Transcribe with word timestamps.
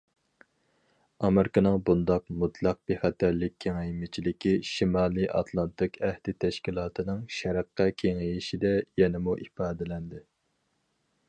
ئامېرىكىنىڭ 1.27 1.75
بۇنداق« 1.89 2.25
مۇتلەق 2.43 2.79
بىخەتەرلىك» 2.91 3.53
كېڭەيمىچىلىكى 3.65 4.55
شىمالىي 4.71 5.29
ئاتلانتىك 5.41 6.01
ئەھدى 6.09 6.37
تەشكىلاتىنىڭ 6.47 7.23
شەرققە 7.41 7.89
كېڭىيىشىدە 8.03 8.75
يەنىمۇ 9.03 9.39
ئىپادىلەندى. 9.47 10.27